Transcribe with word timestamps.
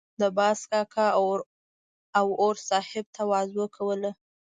د 0.21 0.23
باز 0.37 0.59
کاکا 0.71 1.07
او 2.19 2.27
اور 2.41 2.55
صاحب 2.69 3.05
تواضع 3.17 3.65
کوله. 3.75 4.11